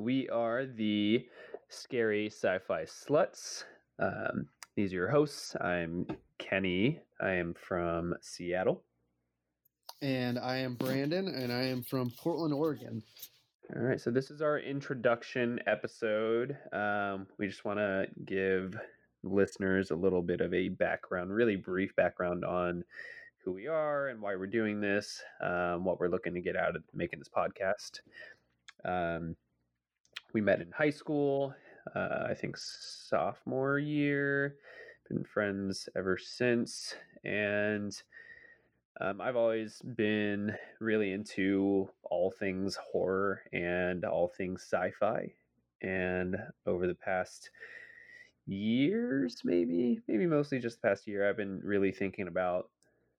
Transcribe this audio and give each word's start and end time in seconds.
We 0.00 0.30
are 0.30 0.64
the 0.64 1.26
Scary 1.68 2.28
Sci 2.30 2.58
Fi 2.66 2.84
Sluts. 2.84 3.64
Um, 3.98 4.48
these 4.74 4.94
are 4.94 4.96
your 4.96 5.10
hosts. 5.10 5.54
I'm 5.60 6.06
Kenni. 6.38 7.00
I 7.20 7.32
am 7.32 7.52
from 7.52 8.14
Seattle. 8.22 8.82
And 10.00 10.38
I 10.38 10.56
am 10.56 10.76
Brandon, 10.76 11.28
and 11.28 11.52
I 11.52 11.64
am 11.64 11.82
from 11.82 12.10
Portland, 12.18 12.54
Oregon. 12.54 13.02
All 13.76 13.82
right, 13.82 14.00
so 14.00 14.10
this 14.10 14.30
is 14.30 14.40
our 14.40 14.58
introduction 14.58 15.60
episode. 15.66 16.56
Um, 16.72 17.26
we 17.36 17.46
just 17.46 17.66
want 17.66 17.78
to 17.78 18.06
give 18.24 18.74
listeners 19.22 19.90
a 19.90 19.96
little 19.96 20.22
bit 20.22 20.40
of 20.40 20.54
a 20.54 20.70
background, 20.70 21.30
really 21.30 21.56
brief 21.56 21.94
background 21.94 22.42
on 22.42 22.84
who 23.44 23.52
we 23.52 23.66
are 23.66 24.08
and 24.08 24.22
why 24.22 24.34
we're 24.34 24.46
doing 24.46 24.80
this, 24.80 25.20
um, 25.42 25.84
what 25.84 26.00
we're 26.00 26.08
looking 26.08 26.32
to 26.32 26.40
get 26.40 26.56
out 26.56 26.74
of 26.74 26.84
making 26.94 27.18
this 27.18 27.28
podcast. 27.28 28.00
Um, 28.82 29.36
we 30.32 30.40
met 30.40 30.60
in 30.60 30.70
high 30.70 30.90
school, 30.90 31.54
uh, 31.94 32.26
I 32.28 32.34
think 32.34 32.56
sophomore 32.56 33.78
year. 33.78 34.56
Been 35.08 35.24
friends 35.24 35.88
ever 35.96 36.16
since, 36.16 36.94
and 37.24 38.00
um, 39.00 39.20
I've 39.20 39.36
always 39.36 39.82
been 39.96 40.54
really 40.78 41.12
into 41.12 41.88
all 42.04 42.30
things 42.30 42.76
horror 42.76 43.42
and 43.52 44.04
all 44.04 44.28
things 44.28 44.62
sci-fi. 44.62 45.32
And 45.82 46.36
over 46.66 46.86
the 46.86 46.94
past 46.94 47.50
years, 48.46 49.42
maybe, 49.44 50.00
maybe 50.06 50.26
mostly 50.26 50.58
just 50.58 50.80
the 50.80 50.88
past 50.88 51.06
year, 51.06 51.28
I've 51.28 51.36
been 51.36 51.60
really 51.64 51.92
thinking 51.92 52.28
about 52.28 52.68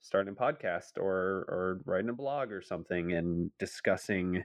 starting 0.00 0.34
a 0.34 0.36
podcast 0.36 0.96
or 0.96 1.44
or 1.48 1.80
writing 1.84 2.10
a 2.10 2.14
blog 2.14 2.52
or 2.52 2.62
something 2.62 3.12
and 3.12 3.50
discussing 3.58 4.44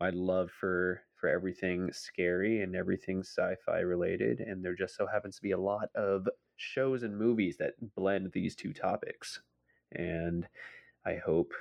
my 0.00 0.10
love 0.10 0.50
for 0.50 1.02
for 1.18 1.28
everything 1.28 1.90
scary 1.92 2.62
and 2.62 2.74
everything 2.74 3.20
sci-fi 3.20 3.80
related 3.80 4.40
and 4.40 4.64
there 4.64 4.74
just 4.74 4.96
so 4.96 5.06
happens 5.06 5.36
to 5.36 5.42
be 5.42 5.52
a 5.52 5.58
lot 5.58 5.88
of 5.94 6.28
shows 6.56 7.02
and 7.02 7.16
movies 7.16 7.56
that 7.56 7.74
blend 7.96 8.30
these 8.32 8.54
two 8.54 8.72
topics 8.72 9.40
and 9.92 10.46
i 11.06 11.16
hope 11.16 11.52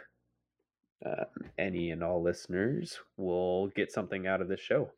uh, 1.06 1.26
any 1.60 1.92
and 1.92 2.04
all 2.04 2.22
listeners 2.22 3.00
will 3.18 3.68
get 3.70 3.92
something 3.92 4.26
out 4.28 4.42
of 4.42 4.48
this 4.48 4.60
show 4.60 4.90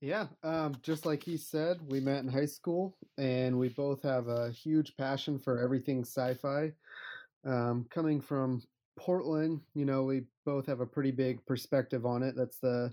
yeah 0.00 0.26
um, 0.42 0.74
just 0.82 1.06
like 1.06 1.22
he 1.22 1.36
said 1.36 1.78
we 1.88 2.00
met 2.00 2.22
in 2.22 2.28
high 2.28 2.46
school 2.46 2.96
and 3.18 3.58
we 3.58 3.68
both 3.68 4.02
have 4.02 4.28
a 4.28 4.50
huge 4.50 4.94
passion 4.96 5.38
for 5.38 5.58
everything 5.58 6.02
sci-fi 6.02 6.70
um, 7.44 7.86
coming 7.90 8.20
from 8.20 8.62
Portland, 8.96 9.60
you 9.74 9.84
know, 9.84 10.04
we 10.04 10.22
both 10.44 10.66
have 10.66 10.80
a 10.80 10.86
pretty 10.86 11.10
big 11.10 11.44
perspective 11.46 12.06
on 12.06 12.22
it. 12.22 12.34
That's 12.36 12.58
the 12.58 12.92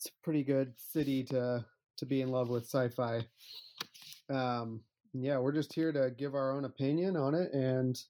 it's 0.00 0.06
a 0.06 0.24
pretty 0.24 0.42
good 0.42 0.72
city 0.78 1.22
to 1.22 1.62
to 1.98 2.06
be 2.06 2.22
in 2.22 2.30
love 2.30 2.48
with 2.48 2.64
sci-fi. 2.64 3.20
Um, 4.30 4.80
yeah, 5.12 5.36
we're 5.38 5.52
just 5.52 5.74
here 5.74 5.92
to 5.92 6.10
give 6.16 6.34
our 6.34 6.52
own 6.52 6.64
opinion 6.64 7.18
on 7.18 7.34
it 7.34 7.52
and 7.52 8.00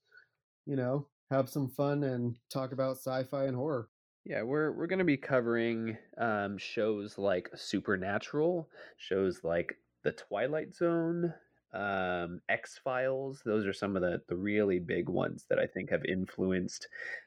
you 0.66 0.76
know 0.76 1.08
have 1.32 1.48
some 1.48 1.68
fun 1.68 2.04
and 2.04 2.36
talk 2.48 2.70
about 2.70 2.98
sci-fi 2.98 3.46
and 3.46 3.56
horror. 3.56 3.88
Yeah, 4.24 4.42
we're 4.42 4.70
we're 4.70 4.86
going 4.86 5.00
to 5.00 5.04
be 5.04 5.16
covering 5.16 5.96
um, 6.16 6.56
shows 6.58 7.18
like 7.18 7.50
Supernatural, 7.56 8.68
shows 8.96 9.40
like 9.42 9.74
The 10.04 10.12
Twilight 10.12 10.76
Zone, 10.76 11.34
um, 11.74 12.40
X 12.48 12.78
Files. 12.84 13.42
Those 13.44 13.66
are 13.66 13.72
some 13.72 13.96
of 13.96 14.02
the 14.02 14.22
the 14.28 14.36
really 14.36 14.78
big 14.78 15.08
ones 15.08 15.44
that 15.48 15.58
I 15.58 15.66
think 15.66 15.90
have 15.90 16.04
influenced 16.04 16.86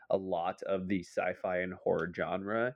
a 0.10 0.16
lot 0.16 0.64
of 0.64 0.88
the 0.88 1.04
sci-fi 1.04 1.58
and 1.58 1.74
horror 1.74 2.10
genre. 2.16 2.76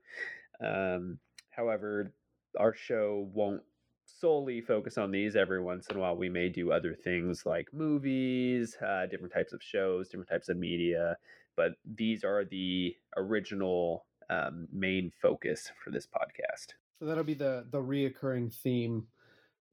Um, 0.59 1.19
however, 1.57 2.13
our 2.57 2.73
show 2.73 3.29
won't 3.33 3.61
solely 4.05 4.61
focus 4.61 4.97
on 4.97 5.11
these. 5.11 5.35
Every 5.35 5.61
once 5.61 5.87
in 5.87 5.97
a 5.97 5.99
while, 5.99 6.15
we 6.15 6.29
may 6.29 6.47
do 6.47 6.71
other 6.71 6.95
things 6.95 7.45
like 7.45 7.67
movies, 7.73 8.77
uh, 8.85 9.07
different 9.07 9.33
types 9.33 9.51
of 9.51 9.61
shows, 9.61 10.07
different 10.07 10.29
types 10.29 10.47
of 10.47 10.57
media. 10.57 11.17
But 11.55 11.73
these 11.85 12.23
are 12.23 12.45
the 12.45 12.95
original 13.17 14.05
um, 14.29 14.67
main 14.71 15.11
focus 15.21 15.71
for 15.83 15.91
this 15.91 16.07
podcast. 16.07 16.73
So 16.99 17.05
that'll 17.05 17.23
be 17.23 17.33
the 17.33 17.65
the 17.69 17.81
reoccurring 17.81 18.53
theme 18.53 19.07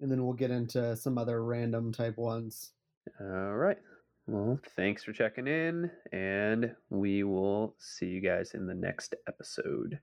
and 0.01 0.11
then 0.11 0.25
we'll 0.25 0.35
get 0.35 0.51
into 0.51 0.97
some 0.97 1.19
other 1.19 1.45
random 1.45 1.93
type 1.93 2.17
ones. 2.17 2.73
All 3.21 3.55
right. 3.55 3.79
Well, 4.27 4.59
thanks 4.77 5.05
for 5.05 5.13
checking 5.13 5.47
in, 5.47 5.91
and 6.13 6.75
we 6.89 7.25
will 7.25 7.75
see 7.79 8.07
you 8.07 8.21
guys 8.21 8.53
in 8.55 8.67
the 8.67 8.75
next 8.75 9.15
episode. 9.29 9.99